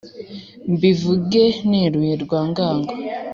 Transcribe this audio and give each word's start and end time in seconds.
Mbivuge 0.73 1.43
neruye 1.69 2.13
Rwangango 2.23 2.91